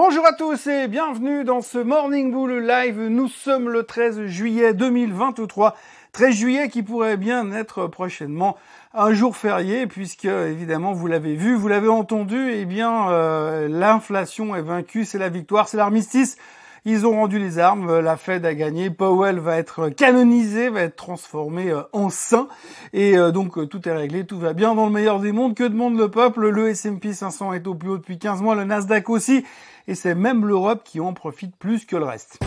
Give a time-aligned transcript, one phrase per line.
[0.00, 3.00] Bonjour à tous et bienvenue dans ce Morning Bull Live.
[3.08, 5.74] Nous sommes le 13 juillet 2023.
[6.12, 8.56] 13 juillet qui pourrait bien être prochainement
[8.94, 14.54] un jour férié puisque évidemment vous l'avez vu, vous l'avez entendu, eh bien euh, l'inflation
[14.54, 16.36] est vaincue, c'est la victoire, c'est l'armistice.
[16.84, 20.96] Ils ont rendu les armes, la Fed a gagné, Powell va être canonisé, va être
[20.96, 22.48] transformé euh, en saint,
[22.92, 25.54] et euh, donc tout est réglé, tout va bien dans le meilleur des mondes.
[25.54, 26.48] Que demande le peuple?
[26.48, 29.44] Le S&P 500 est au plus haut depuis 15 mois, le Nasdaq aussi.
[29.86, 32.38] Et c'est même l'Europe qui en profite plus que le reste.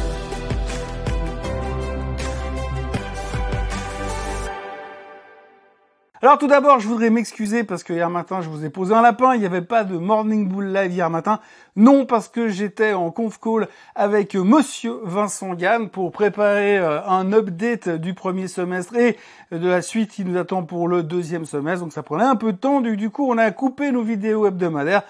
[6.23, 9.01] Alors tout d'abord, je voudrais m'excuser parce que hier matin, je vous ai posé un
[9.01, 9.33] lapin.
[9.33, 11.39] Il n'y avait pas de Morning Bull Live hier matin.
[11.75, 17.33] Non, parce que j'étais en conf call avec Monsieur Vincent Gann pour préparer euh, un
[17.33, 19.17] update du premier semestre et
[19.51, 21.85] de la suite qui nous attend pour le deuxième semestre.
[21.85, 22.81] Donc ça prenait un peu de temps.
[22.81, 25.01] Du coup, on a coupé nos vidéos hebdomadaires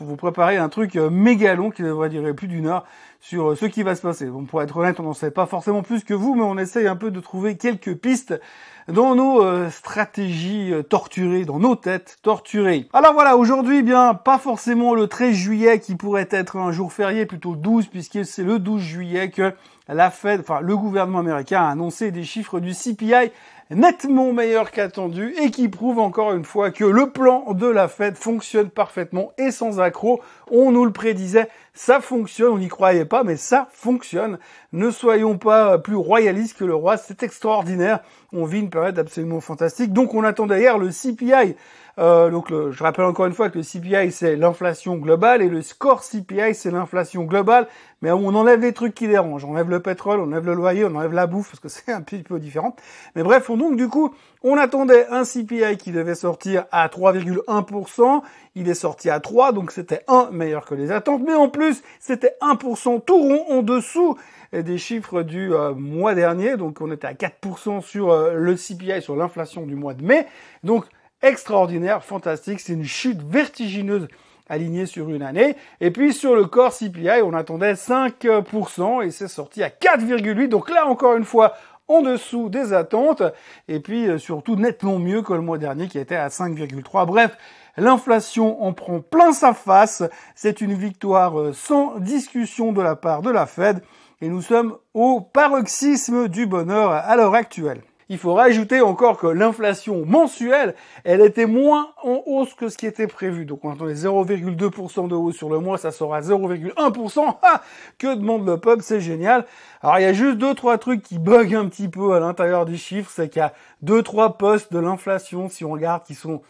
[0.00, 2.86] pour vous préparer un truc euh, méga long qui devrait durer plus d'une heure
[3.20, 4.24] sur euh, ce qui va se passer.
[4.24, 6.86] Bon, pour être honnête, on n'en sait pas forcément plus que vous, mais on essaye
[6.86, 8.40] un peu de trouver quelques pistes
[8.88, 12.88] dans nos euh, stratégies torturées, dans nos têtes torturées.
[12.94, 17.26] Alors voilà, aujourd'hui, bien, pas forcément le 13 juillet qui pourrait être un jour férié,
[17.26, 19.52] plutôt 12, puisque c'est le 12 juillet que
[19.86, 23.32] la Fed, enfin le gouvernement américain a annoncé des chiffres du CPI
[23.70, 28.16] nettement meilleur qu'attendu et qui prouve encore une fois que le plan de la Fed
[28.16, 30.20] fonctionne parfaitement et sans accroc.
[30.50, 31.48] On nous le prédisait,
[31.80, 34.38] ça fonctionne, on n'y croyait pas, mais ça fonctionne.
[34.74, 38.00] Ne soyons pas plus royalistes que le roi, c'est extraordinaire.
[38.34, 39.94] On vit une période absolument fantastique.
[39.94, 41.56] Donc on attend d'ailleurs le CPI
[41.98, 45.60] euh, donc je rappelle encore une fois que le CPI c'est l'inflation globale et le
[45.60, 47.66] score CPI c'est l'inflation globale,
[48.00, 49.44] mais on enlève les trucs qui dérangent.
[49.44, 51.92] On enlève le pétrole, on enlève le loyer, on enlève la bouffe parce que c'est
[51.92, 52.74] un petit peu différent.
[53.16, 58.22] Mais bref, donc du coup, on attendait un CPI qui devait sortir à 3,1%.
[58.54, 61.22] Il est sorti à 3, donc c'était 1 meilleur que les attentes.
[61.26, 64.16] Mais en plus, c'était 1% tout rond en dessous
[64.52, 66.56] des chiffres du euh, mois dernier.
[66.56, 70.26] Donc on était à 4% sur euh, le CPI, sur l'inflation du mois de mai.
[70.64, 70.86] Donc
[71.22, 72.60] extraordinaire, fantastique.
[72.60, 74.08] C'est une chute vertigineuse
[74.48, 75.56] alignée sur une année.
[75.80, 80.48] Et puis sur le corps CPI, on attendait 5% et c'est sorti à 4,8.
[80.48, 81.54] Donc là, encore une fois,
[81.90, 83.22] en dessous des attentes.
[83.68, 87.06] Et puis euh, surtout nettement mieux que le mois dernier qui était à 5,3.
[87.06, 87.36] Bref,
[87.76, 90.02] l'inflation en prend plein sa face.
[90.34, 93.82] C'est une victoire euh, sans discussion de la part de la Fed.
[94.22, 97.82] Et nous sommes au paroxysme du bonheur à l'heure actuelle.
[98.12, 102.86] Il faut rajouter encore que l'inflation mensuelle, elle était moins en hausse que ce qui
[102.86, 103.44] était prévu.
[103.44, 107.36] Donc on attendait 0,2% de hausse sur le mois, ça sera 0,1%.
[107.98, 109.46] que demande le peuple, c'est génial.
[109.80, 112.66] Alors il y a juste deux trois trucs qui bug un petit peu à l'intérieur
[112.66, 116.14] du chiffre, c'est qu'il y a deux trois postes de l'inflation si on regarde qui
[116.14, 116.42] sont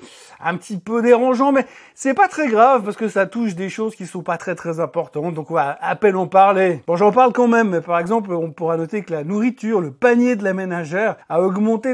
[0.43, 3.95] un petit peu dérangeants, mais c'est pas très grave parce que ça touche des choses
[3.95, 6.83] qui sont pas très très importantes, donc on va à peine en parler.
[6.87, 9.93] Bon, j'en parle quand même, mais par exemple, on pourra noter que la nourriture, le
[9.93, 11.41] panier de la ménagère a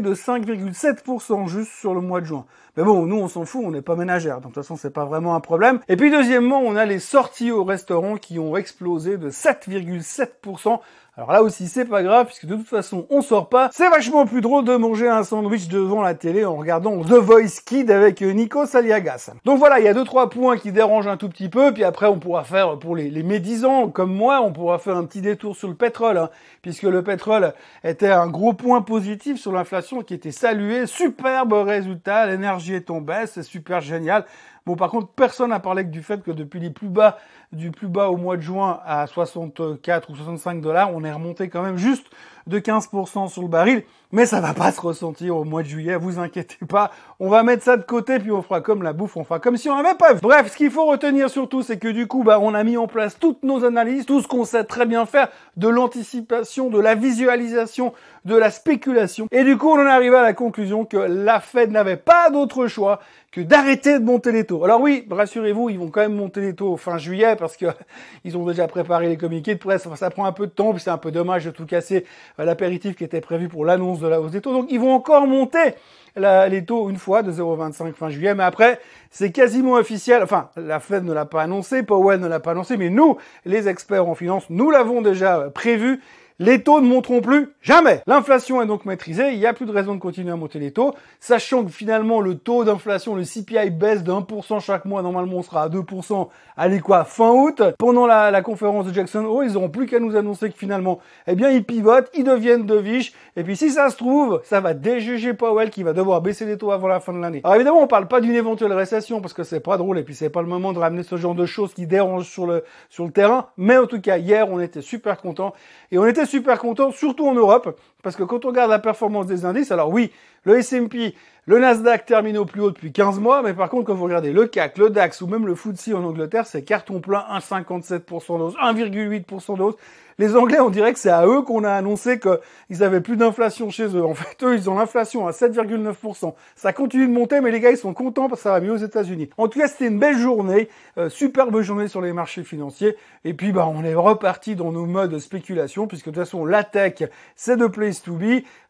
[0.01, 2.47] de 5,7% juste sur le mois de juin.
[2.77, 4.91] Mais bon, nous on s'en fout, on n'est pas ménagère, donc de toute façon c'est
[4.91, 5.81] pas vraiment un problème.
[5.89, 10.81] Et puis deuxièmement, on a les sorties au restaurant qui ont explosé de 7,7%.
[11.19, 13.71] Alors là aussi, c'est pas grave, puisque de toute façon, on sort pas.
[13.73, 17.63] C'est vachement plus drôle de manger un sandwich devant la télé en regardant The Voice
[17.65, 19.31] Kid avec Nico Saliagas.
[19.47, 21.85] Donc voilà, il y a deux, trois points qui dérangent un tout petit peu, puis
[21.85, 25.23] après, on pourra faire, pour les, les médisants, comme moi, on pourra faire un petit
[25.23, 26.29] détour sur le pétrole, hein,
[26.61, 30.87] puisque le pétrole était un gros point positif sur l'inflation qui était salué.
[30.87, 34.25] Superbe résultat, l'énergie est baisse, c'est super génial.
[34.67, 37.19] Bon, par contre, personne n'a parlé que du fait que depuis les plus bas,
[37.53, 41.49] du plus bas au mois de juin à 64 ou 65 dollars, on est remonté
[41.49, 42.07] quand même juste
[42.47, 45.97] de 15% sur le baril, mais ça va pas se ressentir au mois de juillet,
[45.97, 46.93] vous inquiétez pas.
[47.19, 49.57] On va mettre ça de côté, puis on fera comme la bouffe, on fera comme
[49.57, 50.15] si on avait pas.
[50.15, 52.87] Bref, ce qu'il faut retenir surtout, c'est que du coup, bah, on a mis en
[52.87, 56.95] place toutes nos analyses, tout ce qu'on sait très bien faire, de l'anticipation, de la
[56.95, 57.93] visualisation,
[58.25, 59.27] de la spéculation.
[59.33, 62.31] Et du coup, on en est arrivé à la conclusion que la Fed n'avait pas
[62.31, 63.01] d'autre choix
[63.33, 64.65] que d'arrêter de monter les taux.
[64.65, 67.67] Alors oui, rassurez-vous, ils vont quand même monter les taux fin juillet parce que
[68.25, 69.89] ils ont déjà préparé les communiqués de presse.
[69.95, 72.05] ça prend un peu de temps, puis c'est un peu dommage de tout casser
[72.39, 74.53] euh, l'apéritif qui était prévu pour l'annonce de la hausse des taux.
[74.53, 75.75] Donc ils vont encore monter
[76.17, 80.23] les taux une fois de 0,25 fin juillet, mais après c'est quasiment officiel.
[80.23, 83.69] Enfin, la Fed ne l'a pas annoncé, Powell ne l'a pas annoncé, mais nous, les
[83.69, 86.01] experts en finance, nous l'avons déjà prévu
[86.39, 88.03] les taux ne monteront plus jamais.
[88.07, 90.71] L'inflation est donc maîtrisée, il n'y a plus de raison de continuer à monter les
[90.71, 95.39] taux, sachant que finalement le taux d'inflation, le CPI baisse de 1% chaque mois, normalement
[95.39, 97.63] on sera à 2%, allez quoi, fin août.
[97.79, 101.35] Pendant la, conférence de Jackson Hole, ils n'auront plus qu'à nous annoncer que finalement, eh
[101.35, 104.75] bien ils pivotent, ils deviennent de viche, et puis si ça se trouve, ça va
[104.75, 107.41] déjuger Powell qui va devoir baisser les taux avant la fin de l'année.
[107.45, 110.15] Alors évidemment, on parle pas d'une éventuelle récession parce que c'est pas drôle et puis
[110.15, 113.05] c'est pas le moment de ramener ce genre de choses qui dérangent sur le sur
[113.05, 115.55] le terrain, mais en tout cas hier, on était super contents
[115.91, 119.27] et on était super content, surtout en Europe, parce que quand on regarde la performance
[119.27, 120.13] des indices, alors oui,
[120.45, 121.15] le S&P,
[121.47, 124.33] le Nasdaq termine au plus haut depuis 15 mois, mais par contre, quand vous regardez
[124.33, 128.55] le CAC, le DAX ou même le FTSE en Angleterre, c'est carton plein, 1,57% d'hausse,
[128.55, 129.77] 1,8% d'hausse
[130.19, 133.69] les Anglais, on dirait que c'est à eux qu'on a annoncé qu'ils avaient plus d'inflation
[133.69, 134.05] chez eux.
[134.05, 136.35] En fait, eux, ils ont l'inflation à 7,9%.
[136.55, 138.73] Ça continue de monter, mais les gars, ils sont contents parce que ça va mieux
[138.73, 139.29] aux États-Unis.
[139.37, 142.97] En tout cas, c'était une belle journée, euh, superbe journée sur les marchés financiers.
[143.25, 146.47] Et puis, bah, on est reparti dans nos modes de spéculation, puisque de toute façon,
[146.47, 147.03] la tech,
[147.35, 147.67] c'est de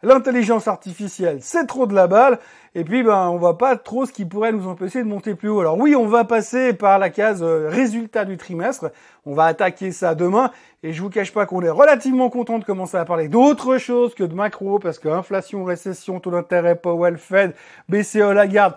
[0.03, 2.39] L'intelligence artificielle, c'est trop de la balle.
[2.75, 5.49] Et puis, ben, on voit pas trop ce qui pourrait nous empêcher de monter plus
[5.49, 5.61] haut.
[5.61, 8.93] Alors oui, on va passer par la case euh, résultat du trimestre.
[9.25, 10.51] On va attaquer ça demain.
[10.83, 14.15] Et je vous cache pas qu'on est relativement content de commencer à parler d'autre chose
[14.15, 17.55] que de macro, parce que inflation, récession, taux d'intérêt, Powell, Fed,
[17.89, 18.75] BCE, Lagarde,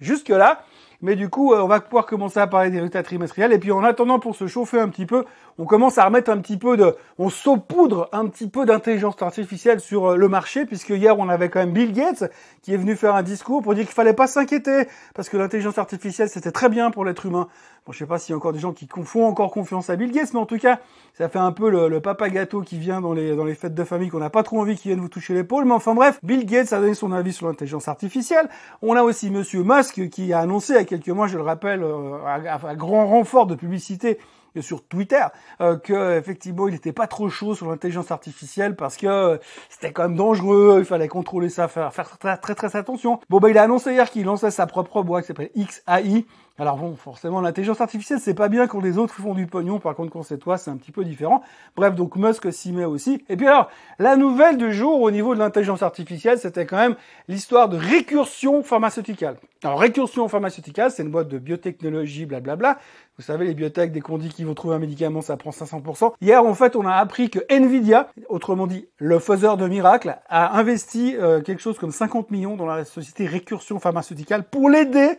[0.00, 0.64] jusque là.
[1.02, 3.52] Mais du coup, euh, on va pouvoir commencer à parler des résultats trimestriels.
[3.52, 5.24] Et puis en attendant, pour se chauffer un petit peu,
[5.58, 9.80] on commence à remettre un petit peu de, on saupoudre un petit peu d'intelligence artificielle
[9.80, 12.30] sur euh, le marché, puisque hier on avait quand même Bill Gates
[12.62, 15.78] qui est venu faire un discours pour dire qu'il fallait pas s'inquiéter, parce que l'intelligence
[15.78, 17.48] artificielle c'était très bien pour l'être humain.
[17.84, 19.96] Bon, je sais pas s'il y a encore des gens qui font encore confiance à
[19.96, 20.78] Bill Gates, mais en tout cas,
[21.14, 23.82] ça fait un peu le, papa gâteau qui vient dans les, dans les fêtes de
[23.82, 25.64] famille qu'on n'a pas trop envie qu'il vienne vous toucher l'épaule.
[25.64, 28.48] Mais enfin bref, Bill Gates a donné son avis sur l'intelligence artificielle.
[28.82, 32.18] On a aussi Monsieur Musk qui a annoncé a quelques mois, je le rappelle, euh,
[32.24, 34.18] à grand renfort de publicité,
[34.60, 35.24] sur Twitter
[35.60, 39.38] euh, que effectivement il n'était pas trop chaud sur l'intelligence artificielle parce que euh,
[39.70, 43.20] c'était quand même dangereux, il fallait contrôler ça, faire, faire très, très très attention.
[43.30, 46.26] Bon bah il a annoncé hier qu'il lançait sa propre boîte qui s'appelle XAI.
[46.58, 49.94] Alors bon, forcément l'intelligence artificielle c'est pas bien quand les autres font du pognon, par
[49.94, 51.42] contre quand c'est toi c'est un petit peu différent.
[51.76, 53.24] Bref donc Musk s'y met aussi.
[53.28, 56.96] Et puis alors la nouvelle du jour au niveau de l'intelligence artificielle c'était quand même
[57.28, 59.36] l'histoire de récursion pharmaceuticale.
[59.64, 62.78] Alors récursion pharmaceuticale c'est une boîte de biotechnologie blablabla
[63.18, 66.14] vous savez, les biotech, dès qu'on dit qu'ils vont trouver un médicament, ça prend 500%.
[66.22, 70.58] Hier, en fait, on a appris que Nvidia, autrement dit, le faiseur de miracles, a
[70.58, 75.18] investi euh, quelque chose comme 50 millions dans la société Récursion Pharmaceuticale pour l'aider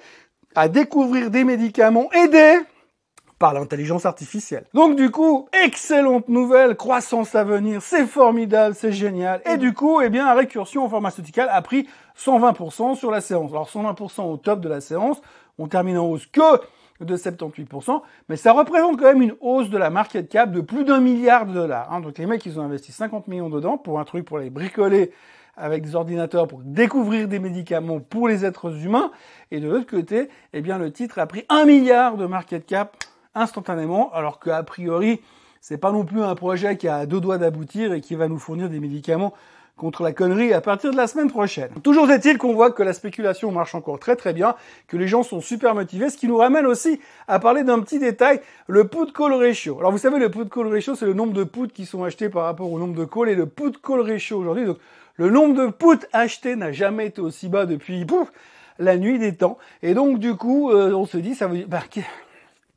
[0.55, 2.59] à découvrir des médicaments aidés
[3.39, 4.65] par l'intelligence artificielle.
[4.73, 9.41] Donc du coup, excellente nouvelle, croissance à venir, c'est formidable, c'est génial.
[9.45, 13.51] Et du coup, eh bien, Récursion Pharmaceuticale a pris 120% sur la séance.
[13.51, 15.21] Alors 120% au top de la séance,
[15.57, 16.61] on termine en hausse que
[17.01, 20.85] de 78%, mais ça représente quand même une hausse de la market cap de plus
[20.85, 21.91] d'un milliard de dollars.
[21.91, 22.00] Hein.
[22.00, 25.11] Donc les mecs, ils ont investi 50 millions dedans pour un truc pour les bricoler
[25.55, 29.11] avec des ordinateurs pour découvrir des médicaments pour les êtres humains.
[29.51, 32.97] Et de l'autre côté, eh bien, le titre a pris un milliard de market cap
[33.35, 35.21] instantanément, alors qu'a priori,
[35.61, 38.39] c'est pas non plus un projet qui a deux doigts d'aboutir et qui va nous
[38.39, 39.33] fournir des médicaments
[39.75, 41.71] contre la connerie à partir de la semaine prochaine.
[41.81, 44.55] Toujours est-il qu'on voit que la spéculation marche encore très très bien,
[44.88, 47.97] que les gens sont super motivés, ce qui nous ramène aussi à parler d'un petit
[47.97, 49.79] détail, le put call ratio.
[49.79, 52.29] Alors vous savez, le put call ratio, c'est le nombre de puts qui sont achetés
[52.29, 54.77] par rapport au nombre de calls, et le put call ratio aujourd'hui, donc
[55.15, 58.31] le nombre de puts achetés n'a jamais été aussi bas depuis pouf,
[58.80, 59.57] la nuit des temps.
[59.81, 61.68] Et donc du coup, euh, on se dit, ça veut dire...
[61.68, 61.83] Bah,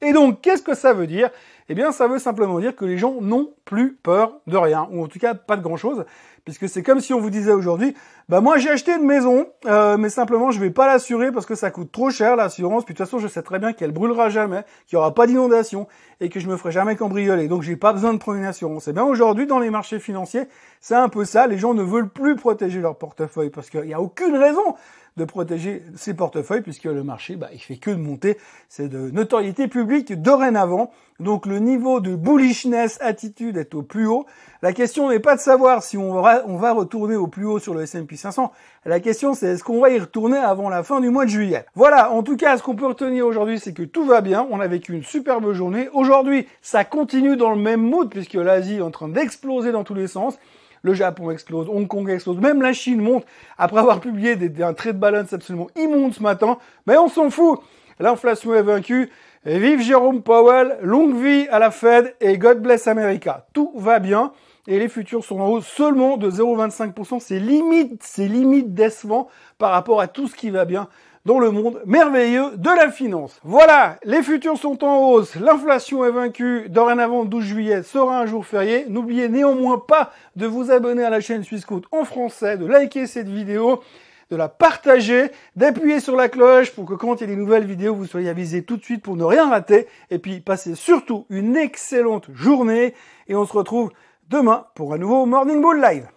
[0.02, 1.30] et donc, qu'est-ce que ça veut dire?
[1.68, 5.02] Eh bien, ça veut simplement dire que les gens n'ont plus peur de rien, ou
[5.02, 6.04] en tout cas pas de grand-chose
[6.46, 7.92] puisque c'est comme si on vous disait aujourd'hui,
[8.28, 11.56] bah moi j'ai acheté une maison, euh, mais simplement je vais pas l'assurer parce que
[11.56, 14.30] ça coûte trop cher l'assurance, puis de toute façon je sais très bien qu'elle brûlera
[14.30, 15.88] jamais, qu'il y aura pas d'inondation
[16.20, 18.86] et que je me ferai jamais cambrioler, donc j'ai pas besoin de prendre une assurance.
[18.86, 20.44] Et bien aujourd'hui dans les marchés financiers,
[20.80, 23.94] c'est un peu ça, les gens ne veulent plus protéger leur portefeuille parce qu'il n'y
[23.94, 24.76] a aucune raison
[25.16, 28.36] de protéger ses portefeuilles puisque le marché, bah, il fait que de monter.
[28.68, 30.90] C'est de notoriété publique dorénavant.
[31.18, 34.26] Donc le niveau de bullishness attitude est au plus haut.
[34.60, 37.58] La question n'est pas de savoir si on va, on va retourner au plus haut
[37.58, 38.52] sur le S&P 500.
[38.84, 41.64] La question c'est est-ce qu'on va y retourner avant la fin du mois de juillet?
[41.74, 44.46] Voilà, en tout cas, ce qu'on peut retenir aujourd'hui, c'est que tout va bien.
[44.50, 45.88] On a vécu une superbe journée.
[45.94, 49.94] Aujourd'hui, ça continue dans le même mood puisque l'Asie est en train d'exploser dans tous
[49.94, 50.38] les sens
[50.86, 53.26] le Japon explose, Hong Kong explose, même la Chine monte
[53.58, 56.58] après avoir publié des, un trait de balance absolument immonde ce matin.
[56.86, 57.60] Mais on s'en fout.
[57.98, 59.10] L'inflation est vaincue.
[59.44, 63.46] vive Jérôme Powell, longue vie à la Fed et God bless America.
[63.52, 64.32] Tout va bien
[64.68, 67.20] et les futurs sont en hausse seulement de 0,25%.
[67.20, 69.28] C'est limite, c'est limite décevant
[69.58, 70.88] par rapport à tout ce qui va bien
[71.26, 73.40] dans le monde merveilleux de la finance.
[73.42, 78.46] Voilà, les futurs sont en hausse, l'inflation est vaincue, dorénavant 12 juillet sera un jour
[78.46, 78.86] férié.
[78.88, 83.28] N'oubliez néanmoins pas de vous abonner à la chaîne Suisse en français, de liker cette
[83.28, 83.82] vidéo
[84.30, 87.66] de la partager, d'appuyer sur la cloche pour que quand il y a des nouvelles
[87.66, 89.86] vidéos, vous soyez avisés tout de suite pour ne rien rater.
[90.10, 92.94] Et puis, passez surtout une excellente journée
[93.28, 93.90] et on se retrouve
[94.28, 96.08] demain pour un nouveau Morning Bull Live.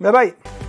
[0.00, 0.67] Bye bye